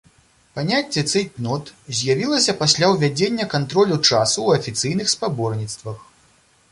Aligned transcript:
Паняцце 0.53 1.01
цэйтнот 1.13 1.65
з'явілася 1.99 2.55
пасля 2.61 2.89
ўвядзення 2.93 3.45
кантролю 3.53 3.99
часу 4.09 4.31
ў 4.45 4.49
афіцыйных 4.63 5.07
спаборніцтвах. 5.17 5.97